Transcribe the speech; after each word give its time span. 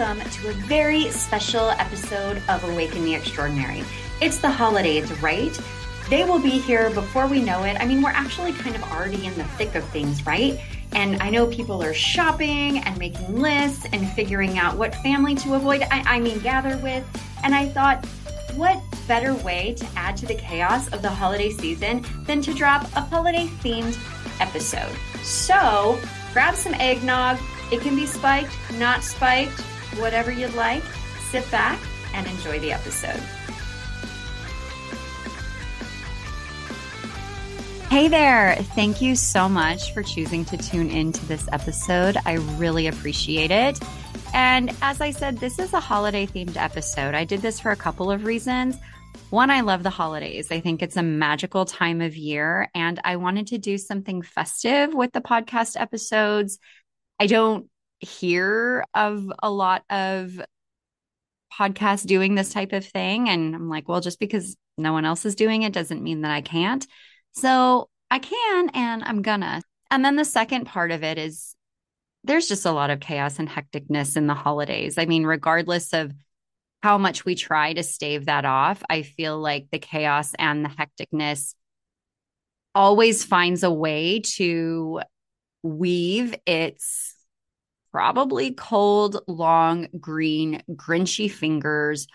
welcome 0.00 0.30
to 0.30 0.48
a 0.48 0.52
very 0.52 1.10
special 1.10 1.68
episode 1.72 2.42
of 2.48 2.64
Awaken 2.64 3.04
the 3.04 3.14
Extraordinary. 3.14 3.84
It's 4.22 4.38
the 4.38 4.50
holidays, 4.50 5.12
right? 5.20 5.60
They 6.08 6.24
will 6.24 6.38
be 6.38 6.58
here 6.58 6.88
before 6.88 7.26
we 7.26 7.42
know 7.42 7.64
it. 7.64 7.76
I 7.78 7.84
mean, 7.84 8.00
we're 8.00 8.08
actually 8.08 8.52
kind 8.52 8.74
of 8.74 8.82
already 8.84 9.26
in 9.26 9.34
the 9.36 9.44
thick 9.44 9.74
of 9.74 9.84
things, 9.90 10.24
right? 10.24 10.58
And 10.92 11.22
I 11.22 11.28
know 11.28 11.46
people 11.48 11.82
are 11.82 11.92
shopping 11.92 12.78
and 12.78 12.98
making 12.98 13.42
lists 13.42 13.86
and 13.92 14.08
figuring 14.12 14.58
out 14.58 14.78
what 14.78 14.94
family 14.94 15.34
to 15.34 15.52
avoid, 15.52 15.82
I, 15.90 16.02
I 16.06 16.18
mean, 16.18 16.38
gather 16.38 16.78
with. 16.78 17.04
And 17.44 17.54
I 17.54 17.68
thought, 17.68 18.06
what 18.54 18.82
better 19.06 19.34
way 19.34 19.74
to 19.74 19.86
add 19.96 20.16
to 20.18 20.26
the 20.26 20.34
chaos 20.34 20.88
of 20.94 21.02
the 21.02 21.10
holiday 21.10 21.50
season 21.50 22.06
than 22.24 22.40
to 22.42 22.54
drop 22.54 22.84
a 22.96 23.02
holiday 23.02 23.48
themed 23.62 23.98
episode? 24.40 24.96
So 25.22 25.98
grab 26.32 26.54
some 26.54 26.72
eggnog. 26.74 27.38
It 27.70 27.82
can 27.82 27.96
be 27.96 28.06
spiked, 28.06 28.56
not 28.78 29.04
spiked, 29.04 29.62
whatever 29.98 30.30
you'd 30.30 30.54
like. 30.54 30.82
Sit 31.30 31.48
back 31.50 31.80
and 32.14 32.26
enjoy 32.26 32.58
the 32.60 32.72
episode. 32.72 33.20
Hey 37.90 38.06
there. 38.06 38.54
Thank 38.76 39.02
you 39.02 39.16
so 39.16 39.48
much 39.48 39.92
for 39.92 40.02
choosing 40.02 40.44
to 40.46 40.56
tune 40.56 40.90
into 40.90 41.24
this 41.26 41.48
episode. 41.52 42.16
I 42.24 42.34
really 42.34 42.86
appreciate 42.86 43.50
it. 43.50 43.80
And 44.32 44.72
as 44.80 45.00
I 45.00 45.10
said, 45.10 45.38
this 45.38 45.58
is 45.58 45.72
a 45.72 45.80
holiday 45.80 46.26
themed 46.26 46.56
episode. 46.56 47.14
I 47.14 47.24
did 47.24 47.42
this 47.42 47.58
for 47.58 47.72
a 47.72 47.76
couple 47.76 48.10
of 48.10 48.24
reasons. 48.24 48.76
One, 49.30 49.50
I 49.50 49.60
love 49.62 49.82
the 49.82 49.90
holidays. 49.90 50.50
I 50.50 50.60
think 50.60 50.82
it's 50.82 50.96
a 50.96 51.02
magical 51.02 51.64
time 51.64 52.00
of 52.00 52.16
year, 52.16 52.68
and 52.74 53.00
I 53.04 53.16
wanted 53.16 53.48
to 53.48 53.58
do 53.58 53.78
something 53.78 54.22
festive 54.22 54.92
with 54.92 55.12
the 55.12 55.20
podcast 55.20 55.80
episodes. 55.80 56.58
I 57.18 57.26
don't 57.26 57.69
hear 58.00 58.84
of 58.94 59.30
a 59.42 59.50
lot 59.50 59.84
of 59.90 60.40
podcasts 61.52 62.06
doing 62.06 62.34
this 62.34 62.52
type 62.52 62.72
of 62.72 62.84
thing. 62.84 63.28
And 63.28 63.54
I'm 63.54 63.68
like, 63.68 63.88
well, 63.88 64.00
just 64.00 64.18
because 64.18 64.56
no 64.78 64.92
one 64.92 65.04
else 65.04 65.24
is 65.24 65.34
doing 65.34 65.62
it 65.62 65.72
doesn't 65.72 66.02
mean 66.02 66.22
that 66.22 66.30
I 66.30 66.40
can't. 66.40 66.86
So 67.32 67.88
I 68.10 68.18
can, 68.18 68.70
and 68.70 69.04
I'm 69.04 69.22
gonna. 69.22 69.62
And 69.90 70.04
then 70.04 70.16
the 70.16 70.24
second 70.24 70.64
part 70.64 70.90
of 70.90 71.02
it 71.02 71.18
is 71.18 71.54
there's 72.24 72.48
just 72.48 72.66
a 72.66 72.72
lot 72.72 72.90
of 72.90 73.00
chaos 73.00 73.38
and 73.38 73.48
hecticness 73.48 74.16
in 74.16 74.26
the 74.26 74.34
holidays. 74.34 74.98
I 74.98 75.06
mean, 75.06 75.24
regardless 75.24 75.92
of 75.92 76.12
how 76.82 76.98
much 76.98 77.24
we 77.24 77.34
try 77.34 77.72
to 77.72 77.82
stave 77.82 78.26
that 78.26 78.44
off, 78.44 78.82
I 78.88 79.02
feel 79.02 79.38
like 79.38 79.68
the 79.70 79.78
chaos 79.78 80.32
and 80.38 80.64
the 80.64 80.70
hecticness 80.70 81.54
always 82.74 83.24
finds 83.24 83.62
a 83.62 83.70
way 83.70 84.20
to 84.20 85.00
weave 85.62 86.34
its 86.46 87.14
probably 87.92 88.52
cold, 88.52 89.22
long, 89.26 89.88
green, 89.98 90.62
grinchy 90.70 91.30
fingers 91.30 92.06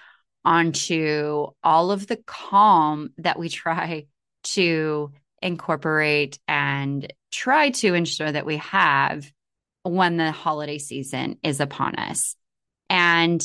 onto 0.44 1.48
all 1.64 1.92
of 1.92 2.08
the 2.08 2.18
calm 2.26 3.10
that 3.18 3.40
we 3.40 3.50
try 3.50 4.06
to 4.44 5.12
incorporate 5.42 6.40
and 6.48 7.12
try 7.32 7.72
to 7.72 7.94
ensure 7.94 8.32
that 8.32 8.46
we 8.46 8.58
have 8.58 9.32
when 9.84 10.18
the 10.18 10.32
holiday 10.32 10.78
season 10.78 11.38
is 11.44 11.60
upon 11.60 11.96
us. 11.96 12.36
And 12.90 13.42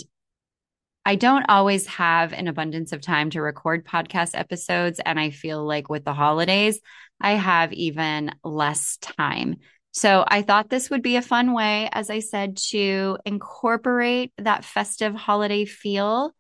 I 1.05 1.17
don't 1.17 1.47
always 1.49 1.87
have 1.87 2.33
an 2.33 2.47
abundance 2.47 2.93
of 2.93 3.01
time 3.01 3.31
to 3.31 3.41
record 3.41 3.87
podcast 3.87 4.39
episodes. 4.39 5.01
And 5.05 5.19
I 5.19 5.31
feel 5.31 5.65
like 5.65 5.89
with 5.89 6.05
the 6.05 6.13
holidays, 6.13 6.81
I 7.21 7.33
have 7.33 7.73
even 7.73 8.33
less 8.45 8.99
time. 8.99 9.57
So 9.93 10.25
I 10.27 10.43
thought 10.43 10.71
this 10.71 10.91
would 10.91 11.03
be 11.03 11.17
a 11.17 11.23
fun 11.23 11.53
way, 11.53 11.89
as 11.93 12.11
I 12.11 12.21
said, 12.21 12.57
to 12.69 13.19
incorporate 13.25 14.33
that 14.39 14.65
festive 14.65 15.15
holiday 15.15 15.65
feel 15.65 16.33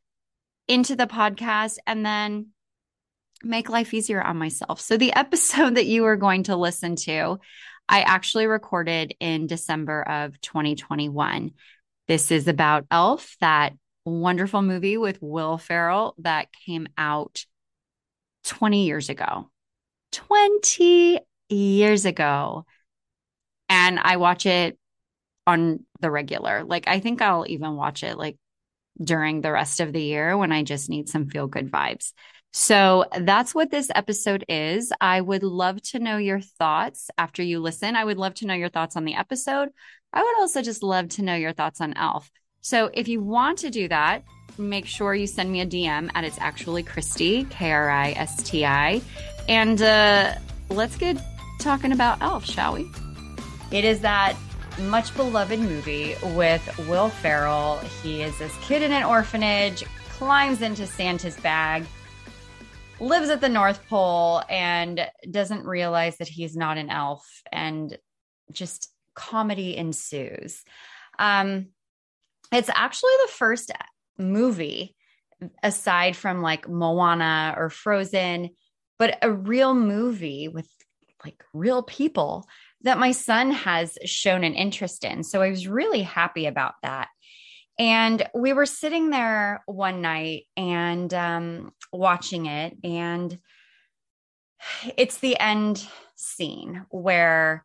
into 0.69 0.94
the 0.94 1.06
podcast 1.06 1.78
and 1.86 2.06
then 2.06 2.48
make 3.42 3.69
life 3.69 3.92
easier 3.92 4.22
on 4.22 4.36
myself. 4.36 4.80
So 4.80 4.97
the 4.97 5.12
episode 5.16 5.75
that 5.75 5.86
you 5.86 6.04
are 6.04 6.16
going 6.16 6.44
to 6.44 6.56
listen 6.56 6.97
to 6.97 7.38
I 7.91 8.02
actually 8.02 8.47
recorded 8.47 9.16
in 9.19 9.48
December 9.48 10.00
of 10.00 10.41
2021. 10.41 11.50
This 12.06 12.30
is 12.30 12.46
about 12.46 12.86
Elf, 12.88 13.36
that 13.41 13.72
wonderful 14.04 14.62
movie 14.62 14.96
with 14.96 15.19
Will 15.20 15.58
Ferrell 15.58 16.14
that 16.19 16.52
came 16.64 16.86
out 16.96 17.44
20 18.44 18.86
years 18.86 19.08
ago. 19.08 19.50
20 20.12 21.19
years 21.48 22.04
ago. 22.04 22.64
And 23.70 23.98
I 23.98 24.19
watch 24.19 24.44
it 24.44 24.78
on 25.47 25.86
the 26.00 26.10
regular. 26.10 26.64
Like, 26.64 26.86
I 26.88 27.00
think 27.00 27.22
I'll 27.22 27.47
even 27.48 27.76
watch 27.76 28.03
it 28.03 28.19
like 28.19 28.36
during 29.03 29.41
the 29.41 29.53
rest 29.53 29.81
of 29.81 29.92
the 29.92 30.03
year 30.03 30.36
when 30.36 30.53
I 30.53 30.62
just 30.62 30.91
need 30.91 31.08
some 31.08 31.28
feel 31.28 31.47
good 31.47 31.70
vibes. 31.70 32.12
So 32.53 33.04
that's 33.16 33.54
what 33.54 33.70
this 33.70 33.91
episode 33.94 34.44
is. 34.48 34.92
I 35.00 35.20
would 35.20 35.44
love 35.44 35.81
to 35.82 36.00
know 36.00 36.16
your 36.16 36.41
thoughts 36.41 37.08
after 37.16 37.42
you 37.42 37.60
listen. 37.60 37.94
I 37.97 38.04
would 38.04 38.19
love 38.19 38.34
to 38.34 38.47
know 38.47 38.54
your 38.54 38.69
thoughts 38.69 38.97
on 38.97 39.04
the 39.04 39.14
episode. 39.14 39.69
I 40.12 40.22
would 40.22 40.41
also 40.41 40.60
just 40.60 40.82
love 40.82 41.08
to 41.10 41.22
know 41.22 41.37
your 41.37 41.52
thoughts 41.52 41.81
on 41.81 41.94
Elf. 41.94 42.31
So 42.60 42.91
if 42.92 43.06
you 43.06 43.22
want 43.22 43.58
to 43.58 43.70
do 43.70 43.88
that, 43.88 44.25
make 44.58 44.87
sure 44.87 45.14
you 45.14 45.28
send 45.28 45.50
me 45.50 45.60
a 45.60 45.66
DM 45.66 46.10
at 46.14 46.25
it's 46.25 46.38
actually 46.38 46.82
Kristi, 46.82 47.48
K 47.50 47.70
R 47.70 47.88
I 47.88 48.10
S 48.12 48.42
T 48.42 48.64
I. 48.66 49.00
And 49.48 49.81
uh, 49.81 50.34
let's 50.69 50.97
get 50.97 51.19
talking 51.60 51.92
about 51.92 52.20
Elf, 52.20 52.44
shall 52.44 52.75
we? 52.75 52.91
It 53.70 53.84
is 53.84 54.00
that 54.00 54.36
much 54.82 55.14
beloved 55.16 55.58
movie 55.58 56.16
with 56.34 56.88
Will 56.88 57.08
Ferrell. 57.08 57.78
He 58.03 58.22
is 58.22 58.38
this 58.38 58.56
kid 58.62 58.82
in 58.82 58.92
an 58.92 59.04
orphanage, 59.04 59.84
climbs 60.08 60.62
into 60.62 60.86
Santa's 60.86 61.36
bag 61.36 61.86
lives 63.00 63.31
at 63.31 63.41
the 63.41 63.48
North 63.48 63.86
Pole 63.88 64.42
and 64.48 65.08
doesn't 65.28 65.64
realize 65.64 66.19
that 66.19 66.28
he's 66.28 66.54
not 66.54 66.78
an 66.78 66.91
elf, 66.91 67.26
and 67.50 67.97
just 68.53 68.92
comedy 69.14 69.76
ensues. 69.76 70.62
Um, 71.19 71.69
it's 72.52 72.70
actually 72.72 73.12
the 73.25 73.32
first 73.32 73.72
movie 74.19 74.94
aside 75.62 76.16
from 76.16 76.42
like 76.42 76.69
Moana 76.69 77.54
or 77.56 77.70
Frozen, 77.70 78.50
but 78.98 79.19
a 79.22 79.32
real 79.32 79.75
movie 79.75 80.48
with 80.48 80.69
like 81.25 81.44
real 81.53 81.82
people 81.82 82.48
that 82.82 82.98
my 82.98 83.12
son 83.12 83.50
has 83.50 83.98
shown 84.04 84.44
an 84.44 84.54
interest 84.54 85.04
in. 85.04 85.22
So 85.22 85.42
I 85.42 85.50
was 85.50 85.69
really 85.69 86.03
happy 86.03 86.47
about 86.47 86.75
that. 86.82 87.08
And 87.78 88.28
we 88.34 88.53
were 88.53 88.66
sitting 88.66 89.10
there 89.10 89.62
one 89.66 90.03
night 90.03 90.44
and 90.56 91.12
um, 91.14 91.72
watching 91.92 92.47
it, 92.47 92.76
and 92.84 93.38
it's 94.98 95.19
the 95.19 95.38
end 95.41 95.86
scene 96.14 96.84
where 96.91 97.64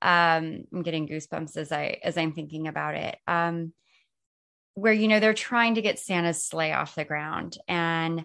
um, 0.00 0.64
I'm 0.72 0.82
getting 0.82 1.08
goosebumps 1.08 1.56
as 1.56 1.72
I 1.72 1.98
as 2.04 2.16
I'm 2.16 2.32
thinking 2.32 2.68
about 2.68 2.94
it. 2.94 3.16
Um, 3.26 3.72
where 4.74 4.92
you 4.92 5.08
know 5.08 5.18
they're 5.18 5.34
trying 5.34 5.74
to 5.74 5.82
get 5.82 5.98
Santa's 5.98 6.44
sleigh 6.44 6.72
off 6.72 6.94
the 6.94 7.04
ground, 7.04 7.58
and 7.66 8.24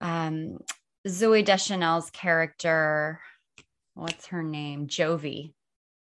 um, 0.00 0.58
Zooey 1.06 1.44
Deschanel's 1.44 2.10
character, 2.10 3.20
what's 3.94 4.26
her 4.26 4.42
name, 4.42 4.86
Jovie. 4.86 5.52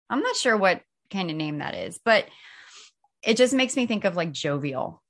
I'm 0.09 0.21
not 0.21 0.37
sure 0.37 0.57
what 0.57 0.83
kind 1.11 1.31
of 1.31 1.37
name 1.37 1.59
that 1.59 1.75
is, 1.75 1.99
but 2.05 2.27
it 3.23 3.37
just 3.37 3.55
makes 3.55 3.77
me 3.77 3.87
think 3.87 4.05
of 4.05 4.17
like 4.17 4.33
jovial. 4.33 5.03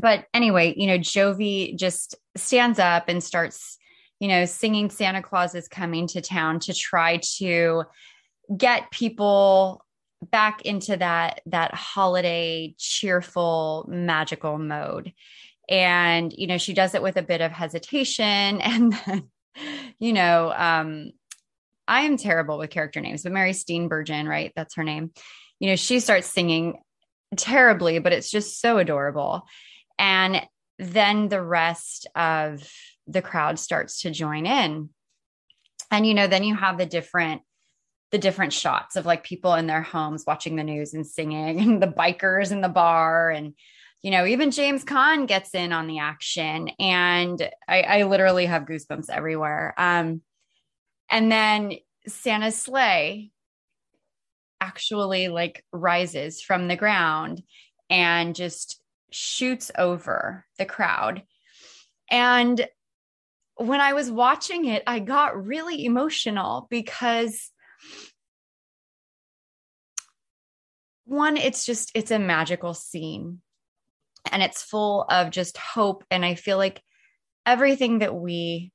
But 0.00 0.26
anyway, 0.34 0.74
you 0.76 0.86
know, 0.86 0.98
Jovie 0.98 1.76
just 1.76 2.16
stands 2.36 2.78
up 2.78 3.04
and 3.08 3.22
starts, 3.22 3.76
you 4.18 4.28
know, 4.28 4.44
singing 4.44 4.90
Santa 4.90 5.22
Claus 5.22 5.54
is 5.54 5.68
coming 5.68 6.06
to 6.08 6.20
town 6.20 6.60
to 6.60 6.74
try 6.74 7.20
to 7.38 7.84
get 8.56 8.90
people 8.90 9.84
back 10.30 10.62
into 10.62 10.96
that 10.96 11.40
that 11.46 11.74
holiday 11.74 12.74
cheerful 12.78 13.84
magical 13.88 14.58
mode 14.58 15.12
and 15.68 16.32
you 16.32 16.46
know 16.46 16.58
she 16.58 16.72
does 16.72 16.94
it 16.94 17.02
with 17.02 17.16
a 17.16 17.22
bit 17.22 17.40
of 17.40 17.52
hesitation 17.52 18.14
and 18.60 18.92
then 19.06 19.28
you 19.98 20.12
know 20.12 20.52
um 20.56 21.10
i 21.88 22.02
am 22.02 22.16
terrible 22.16 22.58
with 22.58 22.70
character 22.70 23.00
names 23.00 23.22
but 23.22 23.32
mary 23.32 23.52
steenburgen 23.52 24.28
right 24.28 24.52
that's 24.56 24.74
her 24.74 24.84
name 24.84 25.10
you 25.60 25.68
know 25.68 25.76
she 25.76 26.00
starts 26.00 26.26
singing 26.26 26.78
terribly, 27.36 27.98
but 27.98 28.12
it's 28.12 28.30
just 28.30 28.60
so 28.60 28.78
adorable. 28.78 29.46
And 29.98 30.42
then 30.78 31.28
the 31.28 31.42
rest 31.42 32.06
of 32.14 32.68
the 33.06 33.22
crowd 33.22 33.58
starts 33.58 34.02
to 34.02 34.10
join 34.10 34.46
in. 34.46 34.90
And 35.90 36.06
you 36.06 36.14
know, 36.14 36.26
then 36.26 36.44
you 36.44 36.54
have 36.54 36.78
the 36.78 36.86
different 36.86 37.42
the 38.10 38.18
different 38.18 38.52
shots 38.52 38.94
of 38.94 39.06
like 39.06 39.24
people 39.24 39.54
in 39.54 39.66
their 39.66 39.82
homes 39.82 40.22
watching 40.24 40.54
the 40.54 40.62
news 40.62 40.94
and 40.94 41.04
singing 41.06 41.60
and 41.60 41.82
the 41.82 41.88
bikers 41.88 42.52
in 42.52 42.60
the 42.60 42.68
bar 42.68 43.28
and 43.30 43.54
you 44.02 44.12
know 44.12 44.24
even 44.24 44.52
james 44.52 44.84
caan 44.84 45.26
gets 45.26 45.52
in 45.52 45.72
on 45.72 45.88
the 45.88 45.98
action 45.98 46.68
and 46.78 47.50
i, 47.66 47.80
I 47.80 48.02
literally 48.04 48.46
have 48.46 48.66
goosebumps 48.66 49.10
everywhere 49.10 49.74
um, 49.78 50.22
and 51.10 51.30
then 51.30 51.72
santa's 52.06 52.60
sleigh 52.60 53.30
actually 54.60 55.28
like 55.28 55.64
rises 55.72 56.40
from 56.40 56.68
the 56.68 56.76
ground 56.76 57.42
and 57.90 58.34
just 58.34 58.80
shoots 59.10 59.70
over 59.76 60.44
the 60.58 60.64
crowd. 60.64 61.22
And 62.10 62.66
when 63.56 63.80
I 63.80 63.92
was 63.92 64.10
watching 64.10 64.64
it, 64.64 64.82
I 64.86 64.98
got 64.98 65.46
really 65.46 65.84
emotional 65.84 66.66
because 66.70 67.50
one, 71.04 71.36
it's 71.36 71.64
just, 71.64 71.92
it's 71.94 72.10
a 72.10 72.18
magical 72.18 72.74
scene 72.74 73.40
and 74.32 74.42
it's 74.42 74.62
full 74.62 75.04
of 75.08 75.30
just 75.30 75.56
hope. 75.58 76.04
And 76.10 76.24
I 76.24 76.34
feel 76.34 76.56
like 76.56 76.82
everything 77.46 77.98
that 77.98 78.14
we 78.14 78.72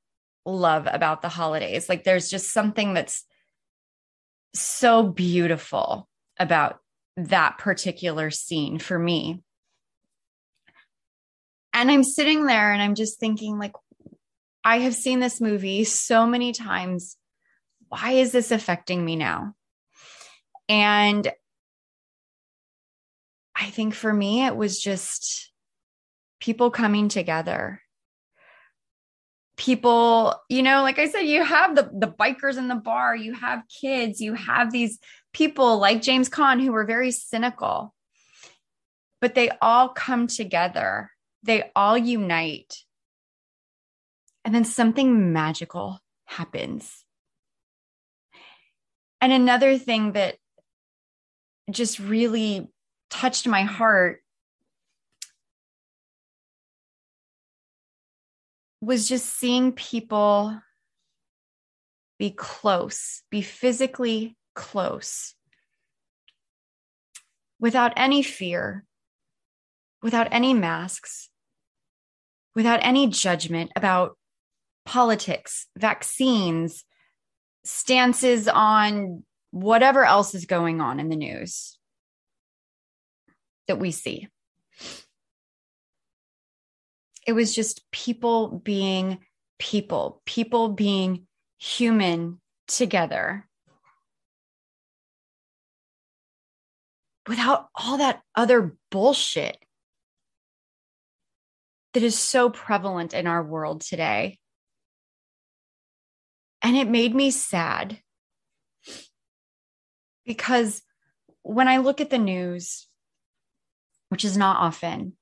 love 0.57 0.87
about 0.91 1.21
the 1.21 1.29
holidays, 1.29 1.89
like 1.89 2.03
there's 2.03 2.29
just 2.29 2.51
something 2.51 2.93
that's 2.93 3.25
so 4.53 5.03
beautiful 5.03 6.07
about 6.39 6.79
that 7.17 7.57
particular 7.57 8.31
scene 8.31 8.79
for 8.79 8.97
me. 8.97 9.41
And 11.73 11.91
I'm 11.91 12.03
sitting 12.03 12.45
there 12.45 12.71
and 12.71 12.81
I'm 12.81 12.95
just 12.95 13.19
thinking, 13.19 13.59
like, 13.59 13.73
I 14.63 14.79
have 14.79 14.95
seen 14.95 15.19
this 15.19 15.39
movie 15.39 15.83
so 15.83 16.25
many 16.25 16.51
times. 16.51 17.15
Why 17.87 18.13
is 18.13 18.31
this 18.31 18.51
affecting 18.51 19.03
me 19.03 19.15
now? 19.15 19.53
And 20.67 21.31
I 23.55 23.65
think 23.65 23.93
for 23.93 24.11
me, 24.11 24.45
it 24.45 24.55
was 24.55 24.79
just 24.79 25.51
people 26.39 26.71
coming 26.71 27.09
together. 27.09 27.81
People, 29.59 30.33
you 30.47 30.63
know, 30.63 30.83
like 30.83 30.99
I 30.99 31.09
said, 31.09 31.23
you 31.23 31.43
have 31.43 31.75
the, 31.75 31.91
the 31.93 32.07
bikers 32.07 32.57
in 32.57 32.69
the 32.69 32.75
bar, 32.75 33.13
you 33.13 33.33
have 33.33 33.63
kids, 33.67 34.21
you 34.21 34.33
have 34.33 34.71
these 34.71 34.99
people 35.33 35.77
like 35.79 36.01
James 36.01 36.29
Caan 36.29 36.61
who 36.63 36.71
were 36.71 36.85
very 36.85 37.11
cynical, 37.11 37.93
but 39.19 39.35
they 39.35 39.51
all 39.61 39.89
come 39.89 40.27
together, 40.27 41.11
they 41.43 41.71
all 41.75 41.97
unite. 41.97 42.73
And 44.45 44.55
then 44.55 44.63
something 44.63 45.33
magical 45.33 45.99
happens. 46.23 47.03
And 49.19 49.33
another 49.33 49.77
thing 49.77 50.13
that 50.13 50.37
just 51.69 51.99
really 51.99 52.69
touched 53.09 53.45
my 53.45 53.63
heart 53.63 54.21
was 58.89 59.07
just 59.07 59.27
seeing 59.37 59.71
people 59.71 60.59
be 62.17 62.31
close, 62.31 63.21
be 63.29 63.43
physically 63.43 64.35
close 64.55 65.35
without 67.59 67.93
any 67.95 68.23
fear, 68.23 68.83
without 70.01 70.27
any 70.31 70.55
masks, 70.55 71.29
without 72.55 72.79
any 72.81 73.05
judgment 73.05 73.71
about 73.75 74.17
politics, 74.87 75.67
vaccines, 75.77 76.83
stances 77.63 78.47
on 78.47 79.23
whatever 79.51 80.03
else 80.03 80.33
is 80.33 80.47
going 80.47 80.81
on 80.81 80.99
in 80.99 81.09
the 81.09 81.15
news 81.15 81.77
that 83.67 83.77
we 83.77 83.91
see. 83.91 84.29
It 87.29 87.35
was 87.35 87.53
just 87.53 87.83
people 87.91 88.47
being 88.47 89.19
people, 89.59 90.19
people 90.25 90.69
being 90.69 91.27
human 91.59 92.41
together 92.67 93.47
without 97.27 97.67
all 97.75 97.99
that 97.99 98.23
other 98.33 98.75
bullshit 98.89 99.63
that 101.93 102.01
is 102.01 102.17
so 102.17 102.49
prevalent 102.49 103.13
in 103.13 103.27
our 103.27 103.43
world 103.43 103.81
today. 103.81 104.39
And 106.63 106.75
it 106.75 106.89
made 106.89 107.13
me 107.13 107.29
sad 107.29 108.01
because 110.25 110.81
when 111.43 111.67
I 111.67 111.77
look 111.77 112.01
at 112.01 112.09
the 112.09 112.17
news, 112.17 112.87
which 114.07 114.25
is 114.25 114.35
not 114.35 114.57
often. 114.57 115.13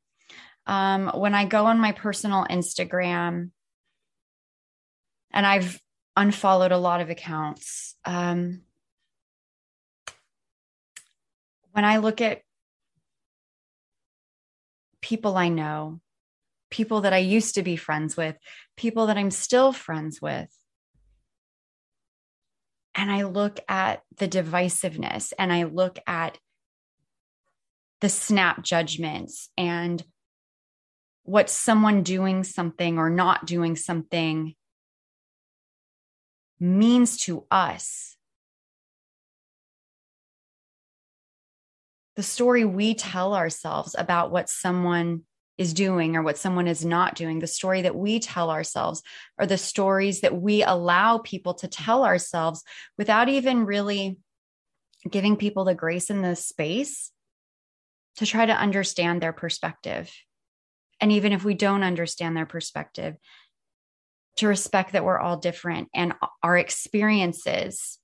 Um, 0.67 1.11
when 1.15 1.33
I 1.33 1.45
go 1.45 1.65
on 1.65 1.79
my 1.79 1.93
personal 1.93 2.45
Instagram, 2.49 3.51
and 5.31 5.45
I've 5.45 5.81
unfollowed 6.15 6.71
a 6.71 6.77
lot 6.77 7.01
of 7.01 7.09
accounts. 7.09 7.95
Um, 8.05 8.61
when 11.71 11.85
I 11.85 11.97
look 11.97 12.21
at 12.21 12.41
people 15.01 15.37
I 15.37 15.49
know, 15.49 16.01
people 16.69 17.01
that 17.01 17.13
I 17.13 17.19
used 17.19 17.55
to 17.55 17.63
be 17.63 17.75
friends 17.75 18.17
with, 18.17 18.35
people 18.75 19.07
that 19.07 19.17
I'm 19.17 19.31
still 19.31 19.71
friends 19.71 20.21
with, 20.21 20.49
and 22.95 23.11
I 23.11 23.23
look 23.23 23.59
at 23.69 24.01
the 24.17 24.27
divisiveness 24.27 25.31
and 25.37 25.53
I 25.53 25.63
look 25.63 25.99
at 26.07 26.39
the 28.01 28.09
snap 28.09 28.63
judgments 28.63 29.49
and 29.55 30.03
what 31.27 31.49
someone 31.49 32.03
doing 32.03 32.45
something 32.45 32.97
or 32.97 33.09
not 33.09 33.45
doing 33.45 33.75
something 33.75 34.55
means 36.57 37.17
to 37.17 37.45
us. 37.51 38.15
The 42.15 42.23
story 42.23 42.63
we 42.63 42.93
tell 42.93 43.35
ourselves 43.35 43.93
about 43.99 44.31
what 44.31 44.49
someone 44.49 45.23
is 45.57 45.73
doing 45.73 46.15
or 46.15 46.23
what 46.23 46.37
someone 46.37 46.65
is 46.65 46.85
not 46.85 47.15
doing, 47.15 47.39
the 47.39 47.45
story 47.45 47.81
that 47.81 47.95
we 47.95 48.21
tell 48.21 48.49
ourselves, 48.49 49.03
are 49.37 49.45
the 49.45 49.57
stories 49.57 50.21
that 50.21 50.33
we 50.33 50.63
allow 50.63 51.17
people 51.17 51.55
to 51.55 51.67
tell 51.67 52.05
ourselves 52.05 52.63
without 52.97 53.27
even 53.27 53.65
really 53.65 54.17
giving 55.11 55.35
people 55.35 55.65
the 55.65 55.75
grace 55.75 56.09
in 56.09 56.21
the 56.21 56.37
space 56.37 57.11
to 58.15 58.25
try 58.25 58.45
to 58.45 58.53
understand 58.53 59.21
their 59.21 59.33
perspective. 59.33 60.09
And 60.99 61.11
even 61.11 61.33
if 61.33 61.43
we 61.43 61.53
don't 61.53 61.83
understand 61.83 62.35
their 62.35 62.45
perspective, 62.45 63.15
to 64.37 64.47
respect 64.47 64.93
that 64.93 65.03
we're 65.03 65.19
all 65.19 65.37
different 65.37 65.89
and 65.95 66.13
our 66.43 66.57
experiences 66.57 67.97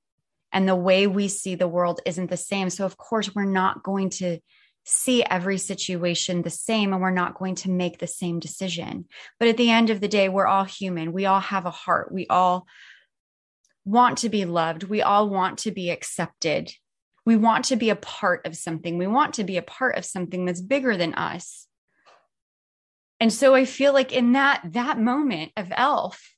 and 0.52 0.68
the 0.68 0.76
way 0.76 1.06
we 1.06 1.28
see 1.28 1.56
the 1.56 1.68
world 1.68 2.02
isn't 2.06 2.30
the 2.30 2.38
same. 2.38 2.70
So, 2.70 2.86
of 2.86 2.98
course, 2.98 3.34
we're 3.34 3.46
not 3.46 3.84
going 3.84 4.10
to 4.12 4.40
see 4.84 5.24
every 5.24 5.58
situation 5.58 6.42
the 6.42 6.50
same 6.50 6.92
and 6.92 7.02
we're 7.02 7.12
not 7.12 7.36
going 7.36 7.56
to 7.56 7.72
make 7.72 8.00
the 8.00 8.08
same 8.08 8.40
decision. 8.40 9.06
But 9.40 9.48
at 9.48 9.58
the 9.58 9.70
end 9.70 9.90
of 9.90 10.02
the 10.02 10.08
day, 10.08 10.28
we're 10.28 10.48
all 10.48 10.64
human. 10.64 11.14
We 11.14 11.26
all 11.26 11.40
have 11.40 11.66
a 11.66 11.72
heart. 11.72 12.12
We 12.12 12.28
all 12.28 12.68
want 13.86 14.20
to 14.20 14.30
be 14.30 14.46
loved. 14.46 14.84
We 14.84 15.02
all 15.02 15.30
want 15.30 15.60
to 15.60 15.72
be 15.72 15.90
accepted 15.92 16.72
we 17.26 17.36
want 17.36 17.66
to 17.66 17.76
be 17.76 17.90
a 17.90 17.96
part 17.96 18.46
of 18.46 18.56
something. 18.56 18.98
We 18.98 19.08
want 19.08 19.36
to 19.36 19.44
be 19.44 19.58
a 19.58 19.62
part 19.62 19.98
of 19.98 20.06
something 20.06 20.46
that's 20.46 20.62
bigger 20.62 20.98
than 20.98 21.14
us. 21.14 21.68
And 23.24 23.32
so 23.32 23.56
I 23.56 23.63
feel 23.63 23.94
like 23.94 24.12
in 24.12 24.34
that 24.34 24.62
that 24.74 25.00
moment 25.00 25.53
of 25.56 25.72
elf 25.72 26.36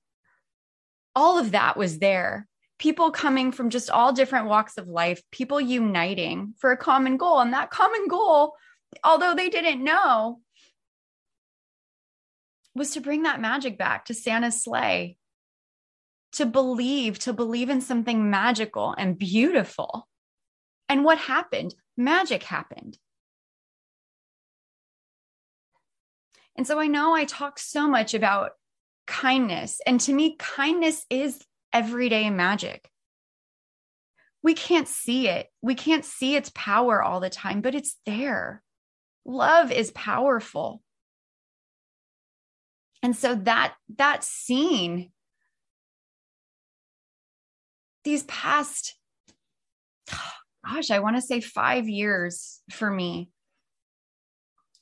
all 1.15 1.39
of 1.39 1.53
that 1.53 1.77
was 1.77 1.97
there. 1.97 2.47
People 2.77 3.09
coming 3.09 3.51
from 3.51 3.71
just 3.71 3.89
all 3.89 4.13
different 4.13 4.45
walks 4.45 4.77
of 4.77 4.87
life, 4.87 5.23
people 5.31 5.59
uniting 5.59 6.53
for 6.59 6.71
a 6.71 6.77
common 6.77 7.17
goal 7.17 7.39
and 7.39 7.53
that 7.53 7.71
common 7.71 8.07
goal 8.07 8.53
although 9.03 9.33
they 9.33 9.49
didn't 9.49 9.83
know 9.83 10.41
was 12.75 12.91
to 12.91 13.01
bring 13.01 13.23
that 13.23 13.41
magic 13.41 13.79
back 13.79 14.05
to 14.05 14.13
Santa's 14.13 14.61
sleigh. 14.63 15.17
To 16.33 16.45
believe, 16.45 17.17
to 17.19 17.33
believe 17.33 17.71
in 17.71 17.81
something 17.81 18.29
magical 18.29 18.93
and 18.95 19.17
beautiful. 19.17 20.07
And 20.87 21.03
what 21.03 21.17
happened? 21.17 21.73
Magic 21.97 22.43
happened. 22.43 22.99
And 26.57 26.65
so 26.65 26.79
I 26.79 26.87
know 26.87 27.13
I 27.13 27.25
talk 27.25 27.59
so 27.59 27.87
much 27.87 28.13
about 28.13 28.51
kindness. 29.07 29.81
And 29.85 29.99
to 30.01 30.13
me, 30.13 30.35
kindness 30.37 31.05
is 31.09 31.39
everyday 31.73 32.29
magic. 32.29 32.89
We 34.41 34.53
can't 34.53 34.87
see 34.87 35.27
it. 35.27 35.47
We 35.61 35.75
can't 35.75 36.05
see 36.05 36.35
its 36.35 36.51
power 36.53 37.01
all 37.01 37.19
the 37.19 37.29
time, 37.29 37.61
but 37.61 37.75
it's 37.75 37.97
there. 38.05 38.61
Love 39.25 39.71
is 39.71 39.91
powerful. 39.91 40.81
And 43.01 43.15
so 43.15 43.35
that 43.35 43.75
that 43.97 44.23
scene 44.23 45.11
these 48.03 48.23
past 48.23 48.95
gosh, 50.65 50.91
I 50.91 50.99
want 50.99 51.15
to 51.15 51.21
say 51.21 51.41
five 51.41 51.87
years 51.87 52.61
for 52.71 52.89
me 52.89 53.29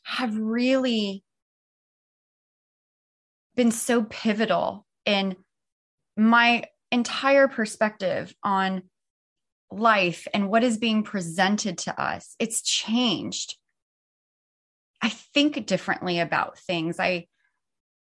have 0.04 0.38
really 0.38 1.24
been 3.56 3.72
so 3.72 4.04
pivotal 4.04 4.86
in 5.06 5.36
my 6.16 6.66
entire 6.92 7.48
perspective 7.48 8.34
on 8.44 8.84
life 9.72 10.28
and 10.34 10.50
what 10.50 10.64
is 10.64 10.78
being 10.78 11.04
presented 11.04 11.78
to 11.80 12.02
us. 12.02 12.36
It's 12.40 12.62
changed. 12.62 13.56
I 15.02 15.10
think 15.10 15.66
differently 15.66 16.20
about 16.20 16.58
things. 16.58 17.00
I 17.00 17.28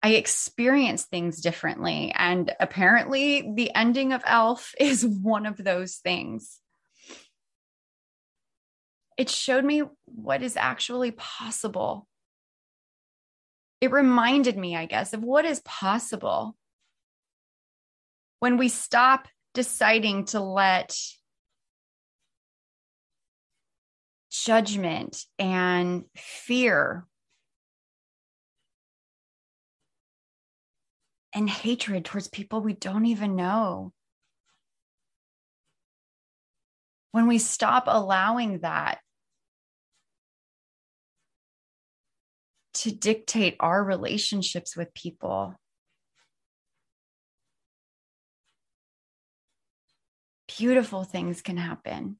I 0.02 0.10
experience 0.10 1.04
things 1.04 1.40
differently. 1.40 2.12
And 2.16 2.54
apparently, 2.60 3.52
the 3.56 3.74
ending 3.74 4.12
of 4.12 4.22
Elf 4.24 4.74
is 4.80 5.04
one 5.04 5.46
of 5.46 5.56
those 5.56 5.96
things. 5.96 6.60
It 9.16 9.30
showed 9.30 9.64
me 9.64 9.82
what 10.04 10.42
is 10.42 10.56
actually 10.56 11.10
possible. 11.10 12.06
It 13.86 13.92
reminded 13.92 14.58
me, 14.58 14.74
I 14.74 14.86
guess, 14.86 15.12
of 15.12 15.22
what 15.22 15.44
is 15.44 15.60
possible 15.60 16.56
when 18.40 18.56
we 18.56 18.68
stop 18.68 19.28
deciding 19.54 20.24
to 20.24 20.40
let 20.40 20.98
judgment 24.28 25.24
and 25.38 26.06
fear 26.16 27.06
and 31.32 31.48
hatred 31.48 32.04
towards 32.04 32.26
people 32.26 32.60
we 32.60 32.72
don't 32.72 33.06
even 33.06 33.36
know. 33.36 33.92
When 37.12 37.28
we 37.28 37.38
stop 37.38 37.84
allowing 37.86 38.58
that 38.62 38.98
to 42.76 42.90
dictate 42.90 43.56
our 43.60 43.82
relationships 43.82 44.76
with 44.76 44.94
people, 44.94 45.54
beautiful 50.56 51.04
things 51.04 51.42
can 51.42 51.56
happen. 51.56 52.18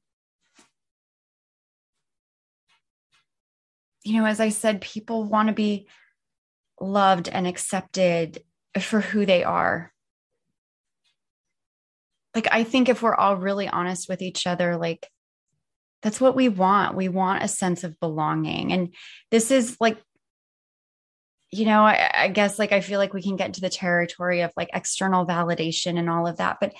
You 4.03 4.21
know, 4.21 4.25
as 4.25 4.39
I 4.39 4.49
said, 4.49 4.81
people 4.81 5.23
want 5.23 5.49
to 5.49 5.53
be 5.53 5.87
loved 6.79 7.27
and 7.27 7.47
accepted 7.47 8.41
for 8.79 9.01
who 9.01 9.25
they 9.25 9.43
are. 9.43 9.91
Like, 12.35 12.47
I 12.51 12.63
think 12.63 12.87
if 12.87 13.01
we're 13.01 13.15
all 13.15 13.35
really 13.35 13.67
honest 13.67 14.07
with 14.07 14.21
each 14.21 14.45
other, 14.45 14.77
like, 14.77 15.09
that's 16.03 16.21
what 16.21 16.35
we 16.35 16.47
want. 16.47 16.95
We 16.95 17.09
want 17.09 17.43
a 17.43 17.47
sense 17.47 17.83
of 17.83 17.99
belonging. 17.99 18.71
And 18.71 18.93
this 19.31 19.49
is 19.49 19.75
like, 19.79 19.97
you 21.51 21.65
know, 21.65 21.81
I, 21.81 22.11
I, 22.13 22.27
guess 22.27 22.59
like 22.59 22.71
I 22.71 22.81
feel 22.81 22.99
like 22.99 23.13
we 23.13 23.21
can 23.21 23.37
get 23.37 23.47
into 23.47 23.61
the 23.61 23.69
territory 23.69 24.41
of 24.41 24.51
like 24.57 24.69
external 24.73 25.25
validation 25.25 25.97
and 25.97 26.09
all 26.09 26.27
of 26.27 26.37
that, 26.37 26.57
but 26.59 26.73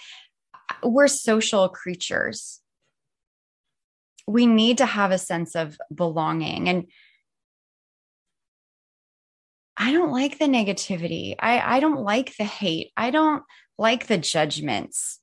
uh, 0.53 0.89
we're 0.89 1.07
social 1.07 1.69
creatures. 1.69 2.59
We 4.27 4.45
need 4.45 4.79
to 4.79 4.85
have 4.85 5.11
a 5.11 5.17
sense 5.17 5.55
of 5.55 5.77
belonging. 5.93 6.67
And 6.67 6.87
I 9.77 9.93
don't 9.93 10.11
like 10.11 10.37
the 10.37 10.45
negativity. 10.45 11.35
I, 11.39 11.77
I 11.77 11.79
don't 11.79 12.01
like 12.01 12.35
the 12.35 12.43
hate. 12.43 12.91
I 12.97 13.09
don't 13.09 13.43
like 13.77 14.07
the 14.07 14.17
judgments. 14.17 15.19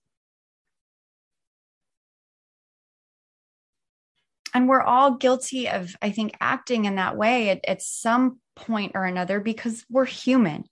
And 4.55 4.69
we're 4.69 4.81
all 4.81 5.17
guilty 5.17 5.69
of, 5.69 5.97
I 6.01 6.11
think, 6.11 6.35
acting 6.41 6.85
in 6.85 6.95
that 6.95 7.17
way 7.17 7.51
at, 7.51 7.65
at 7.67 7.83
some 7.83 8.39
point 8.57 8.93
or 8.95 9.05
another 9.05 9.41
because 9.41 9.85
we're 9.91 10.05
human. 10.05 10.65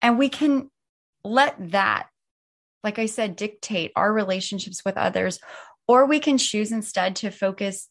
And 0.00 0.18
we 0.18 0.28
can 0.28 0.70
let 1.24 1.72
that, 1.72 2.08
like 2.84 2.98
I 2.98 3.06
said, 3.06 3.36
dictate 3.36 3.92
our 3.96 4.12
relationships 4.12 4.82
with 4.84 4.96
others, 4.96 5.40
or 5.86 6.06
we 6.06 6.20
can 6.20 6.38
choose 6.38 6.70
instead 6.70 7.16
to 7.16 7.30
focus 7.30 7.88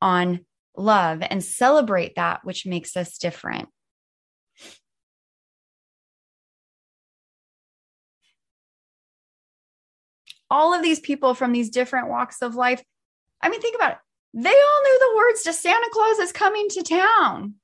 on 0.00 0.44
love 0.76 1.22
and 1.28 1.42
celebrate 1.42 2.14
that 2.14 2.44
which 2.44 2.66
makes 2.66 2.96
us 2.96 3.18
different. 3.18 3.68
All 10.50 10.72
of 10.72 10.82
these 10.82 11.00
people 11.00 11.34
from 11.34 11.52
these 11.52 11.68
different 11.68 12.08
walks 12.08 12.40
of 12.40 12.54
life, 12.54 12.82
I 13.42 13.48
mean, 13.50 13.60
think 13.60 13.76
about 13.76 13.92
it. 13.92 13.98
They 14.40 14.50
all 14.50 14.82
knew 14.82 14.98
the 15.00 15.16
words 15.16 15.42
to 15.42 15.52
Santa 15.52 15.88
Claus 15.92 16.18
is 16.18 16.32
coming 16.32 16.68
to 16.68 16.82
town. 16.82 17.54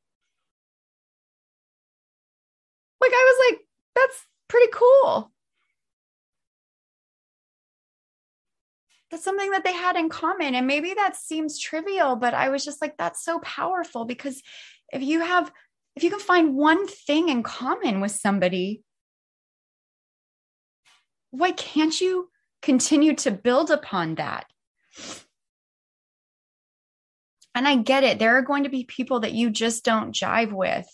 Like, 3.00 3.12
I 3.12 3.34
was 3.36 3.52
like, 3.52 3.60
that's 3.94 4.26
pretty 4.48 4.70
cool. 4.72 5.30
that's 9.14 9.22
something 9.22 9.52
that 9.52 9.62
they 9.62 9.72
had 9.72 9.94
in 9.94 10.08
common. 10.08 10.56
And 10.56 10.66
maybe 10.66 10.92
that 10.92 11.14
seems 11.14 11.60
trivial, 11.60 12.16
but 12.16 12.34
I 12.34 12.48
was 12.48 12.64
just 12.64 12.82
like, 12.82 12.96
that's 12.96 13.24
so 13.24 13.38
powerful 13.38 14.04
because 14.04 14.42
if 14.92 15.02
you 15.02 15.20
have, 15.20 15.52
if 15.94 16.02
you 16.02 16.10
can 16.10 16.18
find 16.18 16.56
one 16.56 16.88
thing 16.88 17.28
in 17.28 17.44
common 17.44 18.00
with 18.00 18.10
somebody, 18.10 18.82
why 21.30 21.52
can't 21.52 22.00
you 22.00 22.28
continue 22.60 23.14
to 23.16 23.30
build 23.30 23.70
upon 23.70 24.16
that? 24.16 24.46
And 27.54 27.68
I 27.68 27.76
get 27.76 28.04
it. 28.04 28.18
There 28.18 28.36
are 28.36 28.42
going 28.42 28.64
to 28.64 28.68
be 28.68 28.84
people 28.84 29.20
that 29.20 29.32
you 29.32 29.50
just 29.50 29.84
don't 29.84 30.14
jive 30.14 30.52
with. 30.52 30.86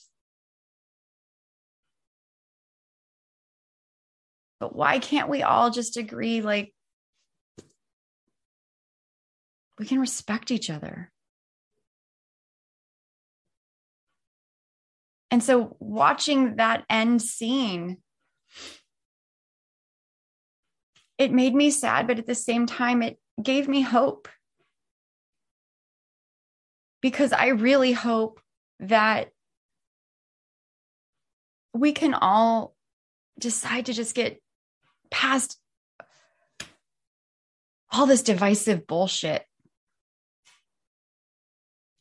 But 4.59 4.77
why 4.77 4.99
can't 4.99 5.31
we 5.31 5.43
all 5.43 5.71
just 5.71 5.97
agree 5.97 6.43
like 6.43 6.75
we 9.81 9.87
can 9.87 9.99
respect 9.99 10.51
each 10.51 10.69
other. 10.69 11.11
And 15.31 15.43
so 15.43 15.75
watching 15.81 16.57
that 16.57 16.85
end 16.91 17.23
scene, 17.23 17.97
it 21.17 21.33
made 21.33 21.55
me 21.55 21.71
sad, 21.71 22.07
but 22.07 22.19
at 22.19 22.27
the 22.27 22.35
same 22.35 22.67
time, 22.67 23.03
it 23.03 23.19
gave 23.43 23.69
me 23.69 23.81
hope. 23.81 24.29
Because 27.01 27.33
I 27.33 27.49
really 27.49 27.93
hope 27.93 28.41
that 28.81 29.31
we 31.73 31.93
can 31.93 32.15
all 32.15 32.75
decide 33.39 33.87
to 33.87 33.93
just 33.93 34.15
get 34.15 34.43
past 35.11 35.59
all 37.93 38.07
this 38.07 38.23
divisive 38.23 38.87
bullshit 38.87 39.45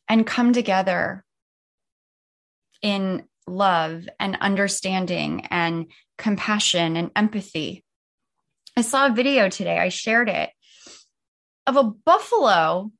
and 0.08 0.26
come 0.26 0.52
together 0.52 1.24
in 2.82 3.24
love 3.46 4.08
and 4.18 4.36
understanding 4.40 5.46
and 5.50 5.86
compassion 6.18 6.96
and 6.96 7.10
empathy. 7.16 7.84
I 8.76 8.82
saw 8.82 9.06
a 9.06 9.12
video 9.12 9.48
today, 9.48 9.78
I 9.78 9.88
shared 9.88 10.28
it, 10.28 10.50
of 11.66 11.76
a 11.76 11.84
buffalo 11.84 12.90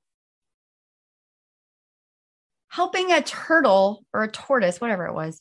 helping 2.71 3.13
a 3.13 3.23
turtle 3.23 4.05
or 4.15 4.23
a 4.23 4.31
tortoise, 4.31 4.81
whatever 4.81 5.07
it 5.07 5.15
was. 5.15 5.41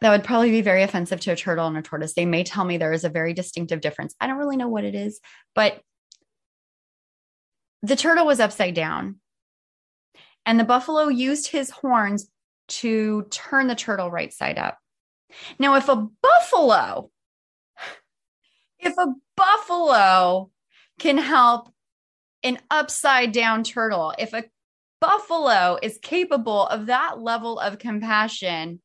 That 0.00 0.10
would 0.10 0.24
probably 0.24 0.50
be 0.50 0.60
very 0.60 0.82
offensive 0.82 1.20
to 1.20 1.32
a 1.32 1.36
turtle 1.36 1.66
and 1.66 1.78
a 1.78 1.82
tortoise. 1.82 2.14
They 2.14 2.26
may 2.26 2.44
tell 2.44 2.64
me 2.64 2.76
there 2.76 2.92
is 2.92 3.04
a 3.04 3.08
very 3.08 3.32
distinctive 3.32 3.80
difference. 3.80 4.14
I 4.20 4.26
don't 4.26 4.38
really 4.38 4.56
know 4.56 4.68
what 4.68 4.84
it 4.84 4.94
is, 4.94 5.20
but 5.54 5.80
the 7.82 7.96
turtle 7.96 8.26
was 8.26 8.40
upside 8.40 8.74
down 8.74 9.20
and 10.44 10.58
the 10.58 10.64
buffalo 10.64 11.08
used 11.08 11.48
his 11.48 11.70
horns 11.70 12.28
to 12.66 13.22
turn 13.30 13.66
the 13.66 13.74
turtle 13.74 14.10
right 14.10 14.32
side 14.32 14.58
up. 14.58 14.78
Now, 15.58 15.76
if 15.76 15.88
a 15.88 16.06
buffalo, 16.22 17.10
if 18.78 18.96
a 18.98 19.06
buffalo 19.36 20.50
can 20.98 21.18
help 21.18 21.72
an 22.42 22.58
upside 22.70 23.32
down 23.32 23.64
turtle, 23.64 24.14
if 24.18 24.32
a 24.32 24.44
buffalo 25.04 25.78
is 25.82 25.98
capable 26.00 26.66
of 26.66 26.86
that 26.86 27.20
level 27.20 27.58
of 27.58 27.78
compassion, 27.78 28.80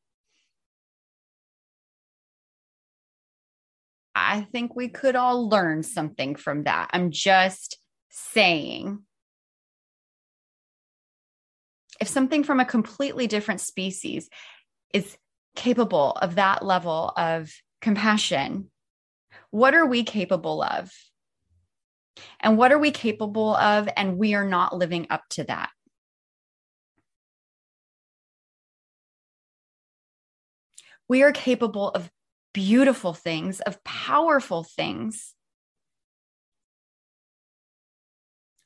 I 4.14 4.42
think 4.52 4.76
we 4.76 4.88
could 4.88 5.16
all 5.16 5.48
learn 5.48 5.82
something 5.82 6.34
from 6.36 6.64
that. 6.64 6.90
I'm 6.92 7.10
just 7.10 7.78
saying 8.10 8.98
if 12.00 12.08
something 12.08 12.44
from 12.44 12.60
a 12.60 12.66
completely 12.66 13.26
different 13.26 13.62
species 13.62 14.28
is 14.92 15.16
capable 15.56 16.12
of 16.12 16.34
that 16.34 16.62
level 16.62 17.12
of 17.16 17.50
compassion, 17.80 18.70
what 19.50 19.74
are 19.74 19.86
we 19.86 20.02
capable 20.02 20.62
of? 20.62 20.92
And 22.40 22.58
what 22.58 22.72
are 22.72 22.78
we 22.78 22.90
capable 22.90 23.56
of? 23.56 23.88
And 23.96 24.18
we 24.18 24.34
are 24.34 24.46
not 24.46 24.76
living 24.76 25.06
up 25.08 25.22
to 25.30 25.44
that. 25.44 25.70
We 31.10 31.24
are 31.24 31.32
capable 31.32 31.88
of 31.88 32.08
beautiful 32.54 33.12
things, 33.12 33.58
of 33.58 33.82
powerful 33.82 34.62
things. 34.62 35.34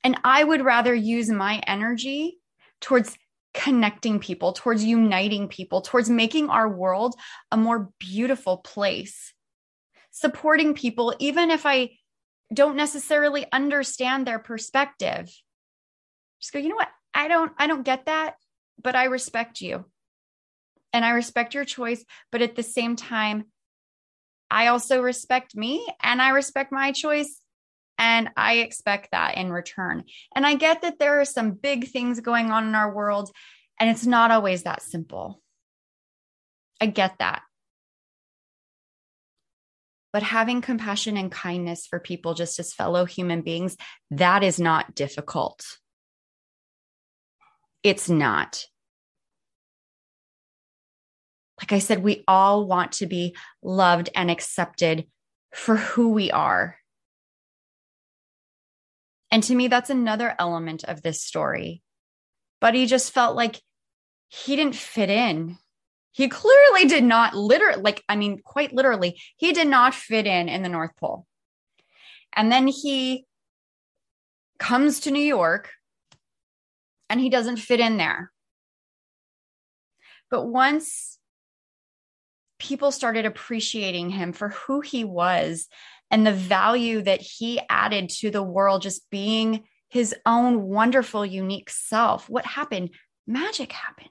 And 0.02 0.18
I 0.24 0.44
would 0.44 0.62
rather 0.62 0.94
use 0.94 1.30
my 1.30 1.62
energy 1.66 2.36
towards 2.82 3.16
connecting 3.54 4.18
people, 4.20 4.52
towards 4.52 4.84
uniting 4.84 5.48
people, 5.48 5.80
towards 5.80 6.10
making 6.10 6.50
our 6.50 6.68
world 6.68 7.14
a 7.50 7.56
more 7.56 7.88
beautiful 7.98 8.58
place, 8.58 9.32
supporting 10.10 10.74
people, 10.74 11.14
even 11.20 11.50
if 11.50 11.64
I 11.64 11.92
don't 12.52 12.76
necessarily 12.76 13.46
understand 13.52 14.26
their 14.26 14.38
perspective. 14.38 15.34
Just 16.42 16.52
go, 16.52 16.58
you 16.58 16.68
know 16.68 16.76
what? 16.76 16.90
I 17.14 17.26
don't, 17.26 17.52
I 17.56 17.68
don't 17.68 17.84
get 17.84 18.04
that, 18.04 18.34
but 18.82 18.94
I 18.94 19.04
respect 19.04 19.62
you. 19.62 19.86
And 20.94 21.04
I 21.04 21.10
respect 21.10 21.52
your 21.52 21.66
choice. 21.66 22.02
But 22.32 22.40
at 22.40 22.56
the 22.56 22.62
same 22.62 22.96
time, 22.96 23.44
I 24.50 24.68
also 24.68 25.02
respect 25.02 25.54
me 25.54 25.86
and 26.02 26.22
I 26.22 26.30
respect 26.30 26.72
my 26.72 26.92
choice. 26.92 27.38
And 27.96 28.30
I 28.36 28.54
expect 28.54 29.12
that 29.12 29.36
in 29.36 29.52
return. 29.52 30.04
And 30.34 30.44
I 30.44 30.56
get 30.56 30.82
that 30.82 30.98
there 30.98 31.20
are 31.20 31.24
some 31.24 31.52
big 31.52 31.88
things 31.88 32.18
going 32.20 32.50
on 32.50 32.66
in 32.66 32.74
our 32.74 32.92
world, 32.92 33.30
and 33.78 33.88
it's 33.88 34.04
not 34.04 34.32
always 34.32 34.64
that 34.64 34.82
simple. 34.82 35.40
I 36.80 36.86
get 36.86 37.18
that. 37.20 37.42
But 40.12 40.24
having 40.24 40.60
compassion 40.60 41.16
and 41.16 41.30
kindness 41.30 41.86
for 41.86 42.00
people 42.00 42.34
just 42.34 42.58
as 42.58 42.72
fellow 42.72 43.04
human 43.04 43.42
beings, 43.42 43.76
that 44.10 44.42
is 44.42 44.58
not 44.58 44.96
difficult. 44.96 45.64
It's 47.84 48.10
not. 48.10 48.64
Like 51.60 51.72
I 51.72 51.78
said, 51.78 52.02
we 52.02 52.24
all 52.26 52.66
want 52.66 52.92
to 52.92 53.06
be 53.06 53.36
loved 53.62 54.10
and 54.14 54.30
accepted 54.30 55.06
for 55.54 55.76
who 55.76 56.10
we 56.10 56.30
are. 56.30 56.76
And 59.30 59.42
to 59.44 59.54
me, 59.54 59.68
that's 59.68 59.90
another 59.90 60.34
element 60.38 60.84
of 60.84 61.02
this 61.02 61.22
story. 61.22 61.82
But 62.60 62.74
he 62.74 62.86
just 62.86 63.12
felt 63.12 63.36
like 63.36 63.60
he 64.28 64.56
didn't 64.56 64.74
fit 64.74 65.10
in. 65.10 65.58
He 66.12 66.28
clearly 66.28 66.86
did 66.86 67.02
not 67.02 67.34
literally, 67.34 67.82
like, 67.82 68.02
I 68.08 68.16
mean, 68.16 68.40
quite 68.44 68.72
literally, 68.72 69.20
he 69.36 69.52
did 69.52 69.66
not 69.66 69.94
fit 69.94 70.26
in 70.26 70.48
in 70.48 70.62
the 70.62 70.68
North 70.68 70.96
Pole. 70.96 71.26
And 72.36 72.50
then 72.50 72.66
he 72.66 73.26
comes 74.58 75.00
to 75.00 75.10
New 75.10 75.22
York 75.22 75.70
and 77.10 77.20
he 77.20 77.30
doesn't 77.30 77.56
fit 77.56 77.80
in 77.80 77.96
there. 77.96 78.30
But 80.30 80.46
once 80.46 81.18
people 82.64 82.90
started 82.90 83.26
appreciating 83.26 84.08
him 84.08 84.32
for 84.32 84.48
who 84.48 84.80
he 84.80 85.04
was 85.04 85.68
and 86.10 86.26
the 86.26 86.32
value 86.32 87.02
that 87.02 87.20
he 87.20 87.60
added 87.68 88.08
to 88.08 88.30
the 88.30 88.42
world, 88.42 88.80
just 88.80 89.08
being 89.10 89.64
his 89.90 90.14
own 90.24 90.62
wonderful, 90.62 91.26
unique 91.26 91.68
self. 91.68 92.28
What 92.30 92.46
happened? 92.46 92.90
Magic 93.26 93.70
happened. 93.70 94.08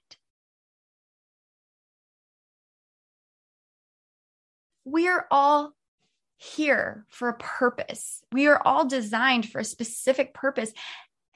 We 4.85 5.07
are 5.07 5.25
all 5.31 5.73
here 6.37 7.05
for 7.09 7.29
a 7.29 7.37
purpose. 7.37 8.21
We 8.31 8.47
are 8.47 8.61
all 8.63 8.85
designed 8.85 9.49
for 9.49 9.59
a 9.59 9.65
specific 9.65 10.33
purpose. 10.33 10.71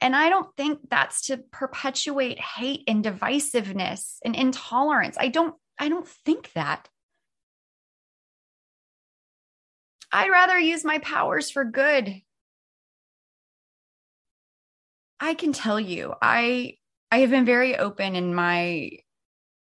And 0.00 0.14
I 0.14 0.28
don't 0.28 0.54
think 0.56 0.78
that's 0.88 1.26
to 1.26 1.38
perpetuate 1.38 2.38
hate 2.38 2.84
and 2.86 3.04
divisiveness 3.04 4.18
and 4.24 4.36
intolerance. 4.36 5.16
I 5.18 5.28
don't 5.28 5.56
I 5.80 5.88
don't 5.88 6.06
think 6.06 6.52
that. 6.52 6.88
I'd 10.10 10.30
rather 10.30 10.58
use 10.58 10.84
my 10.84 10.98
powers 10.98 11.50
for 11.50 11.64
good. 11.64 12.22
I 15.20 15.34
can 15.34 15.52
tell 15.52 15.78
you, 15.78 16.14
I 16.22 16.74
I 17.10 17.18
have 17.18 17.30
been 17.30 17.44
very 17.44 17.76
open 17.76 18.14
in 18.16 18.34
my 18.34 18.90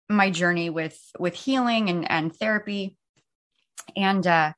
my 0.08 0.30
journey 0.30 0.70
with 0.70 0.98
with 1.18 1.34
healing 1.34 1.90
and 1.90 2.10
and 2.10 2.34
therapy. 2.34 2.96
And 3.96 4.26
uh 4.26 4.52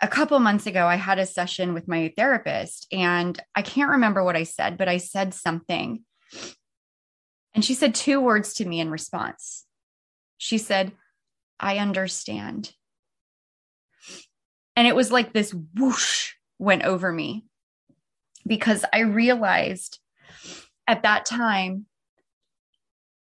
a 0.00 0.08
couple 0.08 0.38
months 0.38 0.66
ago 0.66 0.86
I 0.86 0.94
had 0.96 1.18
a 1.18 1.26
session 1.26 1.74
with 1.74 1.88
my 1.88 2.12
therapist 2.16 2.86
and 2.92 3.38
I 3.54 3.62
can't 3.62 3.90
remember 3.90 4.22
what 4.22 4.36
I 4.36 4.44
said, 4.44 4.78
but 4.78 4.88
I 4.88 4.98
said 4.98 5.34
something. 5.34 6.04
And 7.54 7.64
she 7.64 7.74
said 7.74 7.94
two 7.94 8.20
words 8.20 8.54
to 8.54 8.64
me 8.64 8.80
in 8.80 8.90
response. 8.90 9.64
She 10.36 10.58
said, 10.58 10.92
"I 11.58 11.78
understand." 11.78 12.72
And 14.78 14.86
it 14.86 14.94
was 14.94 15.10
like 15.10 15.32
this 15.32 15.52
whoosh 15.74 16.34
went 16.60 16.84
over 16.84 17.10
me 17.10 17.44
because 18.46 18.84
I 18.92 19.00
realized 19.00 19.98
at 20.86 21.02
that 21.02 21.26
time 21.26 21.86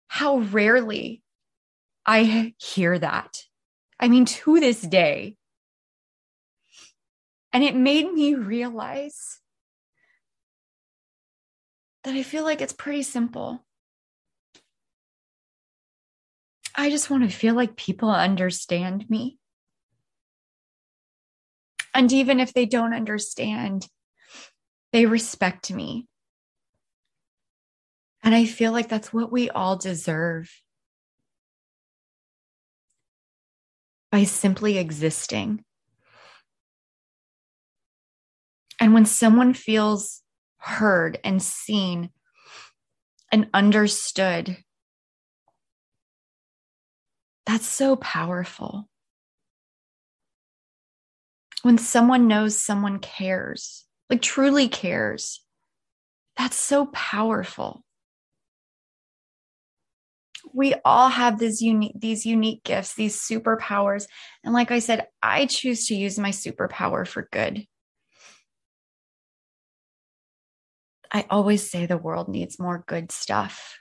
how 0.09 0.39
rarely 0.39 1.23
I 2.05 2.55
hear 2.59 2.99
that. 2.99 3.45
I 4.01 4.09
mean, 4.09 4.25
to 4.25 4.59
this 4.59 4.81
day. 4.83 5.37
And 7.53 7.63
it 7.63 7.77
made 7.77 8.13
me 8.13 8.35
realize 8.35 9.39
that 12.03 12.15
I 12.15 12.25
feel 12.25 12.43
like 12.43 12.63
it's 12.63 12.73
pretty 12.73 13.05
simple. 13.05 13.65
I 16.75 16.91
just 16.91 17.11
want 17.11 17.23
to 17.23 17.37
feel 17.37 17.55
like 17.55 17.77
people 17.77 18.11
understand 18.11 19.09
me. 19.09 19.39
And 21.95 22.13
even 22.13 22.41
if 22.41 22.53
they 22.53 22.67
don't 22.67 22.93
understand, 22.93 23.89
they 24.93 25.07
respect 25.07 25.73
me. 25.73 26.09
And 28.23 28.35
I 28.35 28.47
feel 28.47 28.73
like 28.73 28.89
that's 28.89 29.13
what 29.13 29.31
we 29.31 29.49
all 29.51 29.77
deserve 29.77 30.51
by 34.11 34.25
simply 34.25 34.79
existing. 34.79 35.65
And 38.81 38.93
when 38.93 39.07
someone 39.07 39.55
feels 39.55 40.23
heard 40.59 41.19
and 41.23 41.43
seen 41.43 42.11
and 43.31 43.49
understood, 43.55 44.57
that's 47.47 47.67
so 47.67 47.95
powerful 47.97 48.89
when 51.65 51.79
someone 51.79 52.29
knows 52.29 52.59
someone 52.59 52.99
cares, 52.99 53.87
like 54.11 54.21
truly 54.21 54.69
cares, 54.69 55.41
that's 56.37 56.57
so 56.57 56.85
powerful. 56.87 57.83
We 60.53 60.75
all 60.85 61.09
have 61.09 61.39
these 61.39 61.63
unique, 61.63 61.95
these 61.99 62.27
unique 62.27 62.65
gifts, 62.65 62.95
these 62.95 63.19
superpowers. 63.19 64.07
And 64.45 64.53
like 64.53 64.71
I 64.71 64.81
said, 64.81 65.07
I 65.23 65.47
choose 65.47 65.87
to 65.87 65.95
use 65.95 66.19
my 66.19 66.33
superpower 66.33 67.09
for 67.09 67.29
good. 67.33 67.67
I 71.11 71.25
always 71.31 71.71
say 71.71 71.87
the 71.87 71.97
world 71.97 72.29
needs 72.29 72.59
more 72.59 72.85
good 72.87 73.11
stuff. 73.11 73.79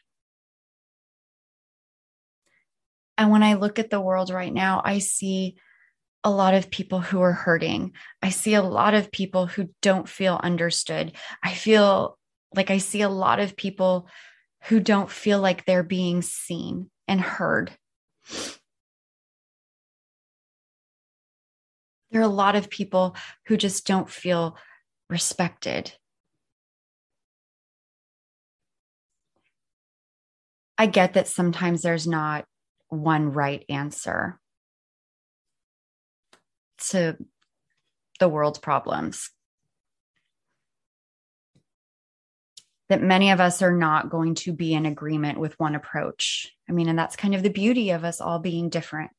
And 3.18 3.30
when 3.30 3.44
I 3.44 3.56
look 3.56 3.78
at 3.78 3.90
the 3.90 4.00
world 4.00 4.30
right 4.30 4.54
now, 4.54 4.82
I 4.86 5.00
see 5.00 5.58
a 6.24 6.32
lot 6.32 6.54
of 6.54 6.70
people 6.70 7.02
who 7.02 7.22
are 7.22 7.34
hurting. 7.34 7.94
I 8.22 8.30
see 8.30 8.54
a 8.54 8.62
lot 8.62 8.94
of 8.94 9.12
people 9.12 9.46
who 9.46 9.70
don't 9.82 10.08
feel 10.08 10.40
understood. 10.42 11.14
I 11.44 11.54
feel 11.54 12.18
like 12.56 12.72
I 12.72 12.78
see 12.78 13.02
a 13.02 13.10
lot 13.10 13.40
of 13.40 13.58
people 13.58 14.08
who 14.66 14.80
don't 14.80 15.12
feel 15.12 15.40
like 15.40 15.66
they're 15.66 15.84
being 15.84 16.22
seen 16.22 16.90
and 17.08 17.20
heard. 17.20 17.72
There 22.12 22.22
are 22.22 22.26
a 22.26 22.28
lot 22.28 22.56
of 22.56 22.70
people 22.70 23.16
who 23.48 23.58
just 23.58 23.86
don't 23.86 24.10
feel 24.10 24.56
respected. 25.10 25.92
I 30.78 30.86
get 30.86 31.14
that 31.14 31.28
sometimes 31.28 31.82
there's 31.82 32.08
not 32.08 32.46
one 32.90 33.34
right 33.34 33.66
answer 33.68 34.40
to 36.90 37.18
the 38.20 38.30
world's 38.30 38.60
problems. 38.60 39.30
That 42.90 43.02
many 43.02 43.32
of 43.32 43.40
us 43.40 43.62
are 43.62 43.72
not 43.72 44.10
going 44.10 44.36
to 44.36 44.54
be 44.54 44.74
in 44.74 44.86
agreement 44.86 45.40
with 45.40 45.60
one 45.60 45.76
approach. 45.76 46.52
I 46.70 46.74
mean, 46.74 46.90
and 46.90 47.00
that's 47.00 47.16
kind 47.16 47.34
of 47.34 47.44
the 47.44 47.50
beauty 47.50 47.92
of 47.92 48.04
us 48.04 48.22
all 48.22 48.40
being 48.40 48.70
different. 48.70 49.12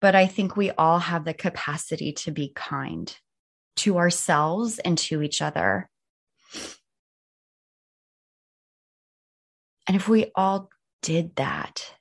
But 0.00 0.14
I 0.14 0.26
think 0.26 0.56
we 0.56 0.70
all 0.70 1.00
have 1.00 1.24
the 1.24 1.34
capacity 1.34 2.12
to 2.12 2.30
be 2.30 2.52
kind 2.54 3.14
to 3.78 3.98
ourselves 3.98 4.78
and 4.78 4.96
to 4.98 5.22
each 5.22 5.42
other. 5.42 5.88
And 9.86 9.96
if 9.96 10.08
we 10.08 10.30
all 10.34 10.70
did 11.02 11.36
that, 11.36 11.92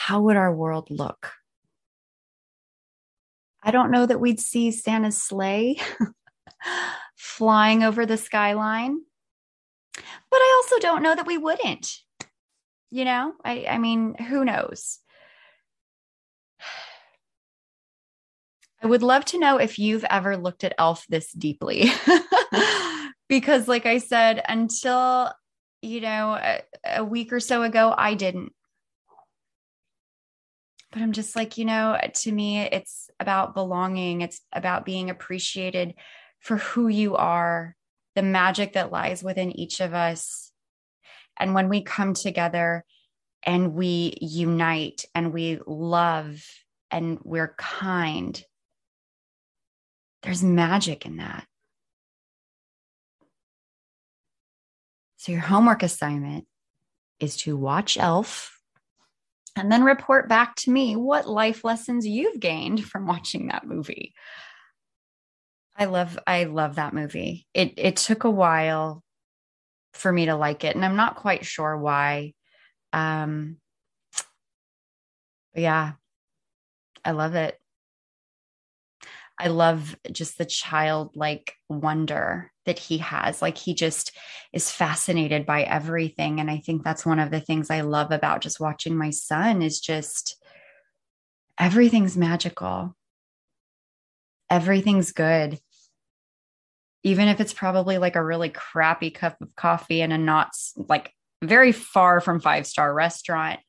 how 0.00 0.22
would 0.22 0.36
our 0.38 0.52
world 0.52 0.90
look? 0.90 1.32
I 3.62 3.70
don't 3.70 3.90
know 3.90 4.06
that 4.06 4.18
we'd 4.18 4.40
see 4.40 4.70
Santa's 4.70 5.18
sleigh 5.18 5.76
flying 7.16 7.82
over 7.82 8.06
the 8.06 8.16
skyline. 8.16 9.02
But 9.94 10.36
I 10.36 10.62
also 10.62 10.78
don't 10.80 11.02
know 11.02 11.14
that 11.14 11.26
we 11.26 11.36
wouldn't. 11.36 11.98
You 12.90 13.04
know, 13.04 13.34
I, 13.44 13.66
I 13.68 13.76
mean, 13.76 14.14
who 14.14 14.42
knows? 14.42 15.00
I 18.82 18.86
would 18.86 19.02
love 19.02 19.26
to 19.26 19.38
know 19.38 19.58
if 19.58 19.78
you've 19.78 20.04
ever 20.04 20.38
looked 20.38 20.64
at 20.64 20.74
Elf 20.78 21.04
this 21.10 21.30
deeply. 21.30 21.90
because, 23.28 23.68
like 23.68 23.84
I 23.84 23.98
said, 23.98 24.42
until, 24.48 25.30
you 25.82 26.00
know, 26.00 26.38
a, 26.40 26.62
a, 26.86 27.04
week 27.04 27.34
or 27.34 27.40
so 27.40 27.62
ago, 27.62 27.94
I 27.94 28.14
didn't. 28.14 28.54
But 30.92 31.02
I'm 31.02 31.12
just 31.12 31.36
like, 31.36 31.56
you 31.56 31.64
know, 31.64 31.98
to 32.12 32.32
me, 32.32 32.60
it's 32.60 33.10
about 33.20 33.54
belonging, 33.54 34.22
it's 34.22 34.40
about 34.52 34.84
being 34.84 35.08
appreciated 35.08 35.94
for 36.40 36.56
who 36.56 36.88
you 36.88 37.16
are, 37.16 37.76
the 38.16 38.22
magic 38.22 38.72
that 38.72 38.90
lies 38.90 39.22
within 39.22 39.56
each 39.56 39.80
of 39.80 39.94
us. 39.94 40.50
And 41.38 41.54
when 41.54 41.68
we 41.68 41.82
come 41.82 42.14
together 42.14 42.84
and 43.44 43.74
we 43.74 44.18
unite 44.20 45.04
and 45.14 45.32
we 45.32 45.60
love 45.66 46.44
and 46.90 47.18
we're 47.22 47.54
kind, 47.56 48.42
there's 50.22 50.42
magic 50.42 51.06
in 51.06 51.18
that. 51.18 51.46
So, 55.18 55.32
your 55.32 55.42
homework 55.42 55.82
assignment 55.82 56.46
is 57.20 57.36
to 57.38 57.56
watch 57.56 57.96
Elf 57.98 58.59
and 59.56 59.70
then 59.70 59.84
report 59.84 60.28
back 60.28 60.54
to 60.56 60.70
me 60.70 60.96
what 60.96 61.28
life 61.28 61.64
lessons 61.64 62.06
you've 62.06 62.40
gained 62.40 62.84
from 62.84 63.06
watching 63.06 63.48
that 63.48 63.66
movie. 63.66 64.14
I 65.76 65.86
love 65.86 66.18
I 66.26 66.44
love 66.44 66.76
that 66.76 66.94
movie. 66.94 67.46
It 67.54 67.74
it 67.76 67.96
took 67.96 68.24
a 68.24 68.30
while 68.30 69.02
for 69.94 70.12
me 70.12 70.26
to 70.26 70.36
like 70.36 70.64
it 70.64 70.76
and 70.76 70.84
I'm 70.84 70.96
not 70.96 71.16
quite 71.16 71.44
sure 71.44 71.76
why. 71.76 72.34
Um 72.92 73.56
yeah. 75.54 75.92
I 77.04 77.12
love 77.12 77.34
it. 77.34 77.59
I 79.40 79.48
love 79.48 79.96
just 80.12 80.36
the 80.36 80.44
childlike 80.44 81.54
wonder 81.68 82.52
that 82.66 82.78
he 82.78 82.98
has. 82.98 83.40
Like 83.40 83.56
he 83.56 83.74
just 83.74 84.12
is 84.52 84.70
fascinated 84.70 85.46
by 85.46 85.62
everything. 85.62 86.40
And 86.40 86.50
I 86.50 86.58
think 86.58 86.84
that's 86.84 87.06
one 87.06 87.18
of 87.18 87.30
the 87.30 87.40
things 87.40 87.70
I 87.70 87.80
love 87.80 88.12
about 88.12 88.42
just 88.42 88.60
watching 88.60 88.96
my 88.96 89.08
son 89.08 89.62
is 89.62 89.80
just 89.80 90.36
everything's 91.58 92.18
magical. 92.18 92.94
Everything's 94.50 95.12
good. 95.12 95.58
Even 97.02 97.28
if 97.28 97.40
it's 97.40 97.54
probably 97.54 97.96
like 97.96 98.16
a 98.16 98.24
really 98.24 98.50
crappy 98.50 99.10
cup 99.10 99.40
of 99.40 99.56
coffee 99.56 100.02
in 100.02 100.12
a 100.12 100.18
not 100.18 100.50
like 100.76 101.14
very 101.42 101.72
far 101.72 102.20
from 102.20 102.40
five 102.40 102.66
star 102.66 102.92
restaurant. 102.92 103.60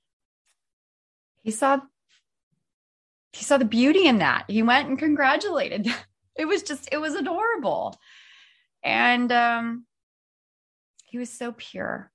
He 1.44 1.52
saw 1.52 1.80
he 3.34 3.44
saw 3.44 3.58
the 3.58 3.66
beauty 3.66 4.08
in 4.08 4.20
that. 4.20 4.46
He 4.48 4.64
went 4.64 4.90
and 4.90 5.00
congratulated. 5.00 5.88
It 6.34 6.46
was 6.46 6.64
just, 6.64 6.88
it 6.94 6.98
was 6.98 7.14
adorable. 7.14 8.00
And 8.84 9.30
um, 9.34 9.86
he 11.04 11.18
was 11.18 11.30
so 11.30 11.52
pure 11.52 12.10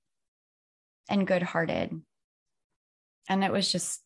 and 1.07 1.27
good 1.27 1.43
hearted. 1.43 2.01
And 3.29 3.43
it 3.43 3.51
was 3.51 3.71
just, 3.71 4.01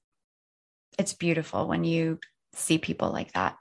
it's 1.00 1.14
beautiful 1.14 1.66
when 1.66 1.86
you 1.86 2.20
see 2.54 2.78
people 2.78 3.10
like 3.10 3.32
that. 3.32 3.56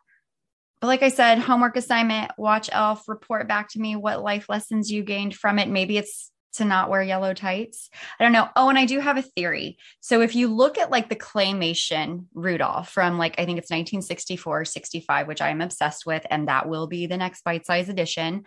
But 0.81 0.89
like 0.89 1.05
I 1.05 1.09
said, 1.09 1.39
homework 1.39 1.77
assignment, 1.77 2.33
watch 2.37 2.69
Elf, 2.73 3.09
report 3.09 3.47
back 3.47 3.71
to 3.71 3.81
me 3.81 3.95
what 3.95 4.23
life 4.23 4.49
lessons 4.49 4.91
you 4.91 5.05
gained 5.05 5.37
from 5.37 5.61
it. 5.61 5.69
Maybe 5.69 5.99
it's 5.99 6.33
to 6.55 6.65
not 6.65 6.91
wear 6.91 7.03
yellow 7.03 7.35
tights. 7.35 7.91
I 8.19 8.25
don't 8.25 8.33
know. 8.33 8.49
Oh, 8.57 8.69
and 8.69 8.79
I 8.79 8.87
do 8.87 8.99
have 9.01 9.17
a 9.17 9.23
theory. 9.23 9.79
So 10.01 10.21
if 10.21 10.35
you 10.35 10.49
look 10.49 10.79
at 10.79 10.91
like 10.91 11.09
the 11.09 11.17
claymation 11.17 12.27
Rudolph 12.35 12.91
from 12.91 13.19
like, 13.19 13.35
I 13.39 13.45
think 13.45 13.59
it's 13.59 13.71
1964, 13.71 14.65
65, 14.65 15.29
which 15.29 15.41
I 15.41 15.51
am 15.51 15.61
obsessed 15.61 16.07
with, 16.07 16.27
and 16.31 16.49
that 16.49 16.69
will 16.69 16.87
be 16.87 17.07
the 17.07 17.17
next 17.17 17.45
bite 17.45 17.67
size 17.67 17.89
edition. 17.89 18.45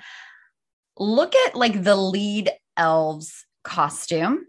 Look 0.97 1.35
at 1.35 1.55
like 1.55 1.83
the 1.83 1.95
lead 1.95 2.51
elves 2.77 3.45
costume 3.63 4.45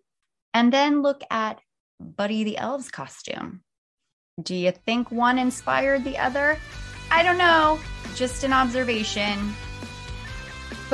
and 0.53 0.73
then 0.73 1.03
look 1.03 1.23
at 1.31 1.61
Buddy 2.01 2.45
the 2.45 2.59
Elves 2.59 2.91
costume. 2.91 3.63
Do 4.43 4.55
you 4.55 4.73
think 4.73 5.11
one 5.11 5.39
inspired 5.39 6.05
the 6.05 6.19
other? 6.19 6.59
I 7.11 7.23
don't 7.23 7.39
know. 7.39 7.79
Just 8.15 8.45
an 8.45 8.53
observation. 8.53 9.55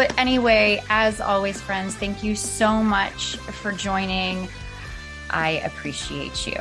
But 0.01 0.19
anyway, 0.19 0.83
as 0.89 1.21
always, 1.21 1.61
friends, 1.61 1.95
thank 1.95 2.25
you 2.25 2.35
so 2.35 2.83
much 2.83 3.37
for 3.37 3.71
joining. 3.71 4.49
I 5.29 5.61
appreciate 5.63 6.47
you. 6.47 6.59